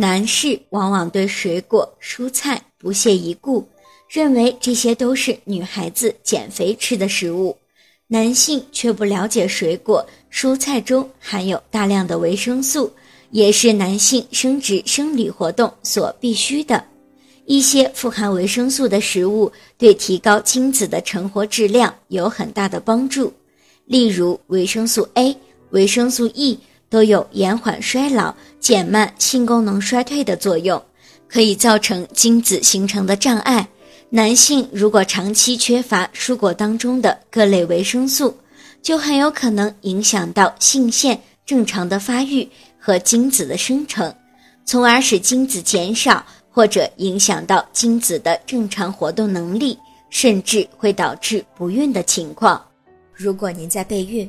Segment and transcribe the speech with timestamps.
[0.00, 3.68] 男士往往对水果、蔬菜不屑一顾，
[4.08, 7.54] 认为这些都是女孩子减肥吃的食物。
[8.06, 10.02] 男性却不了解水果、
[10.32, 12.90] 蔬菜中含有大量的维生素，
[13.30, 16.82] 也是男性生殖生理活动所必需的。
[17.44, 23.30] 一些富含维生素的食物对提高精子的成活质量有很大的帮助，
[23.84, 25.36] 例如维生素 A、
[25.72, 26.58] 维生素 E
[26.90, 30.82] 都有延缓衰老、减慢性功能衰退的作用，
[31.28, 33.66] 可以造成精子形成的障碍。
[34.10, 38.36] 男性如果长期缺乏蔬果当中的各类维生素，
[38.82, 44.12] 就很有可能影响到性腺正常的发育和精子的生成，
[44.64, 49.78] 从而使精子减少，或者影响到精子的正常活动能力，
[50.10, 52.60] 甚至会导致不孕的情况。
[53.14, 54.28] 如果您在备孕、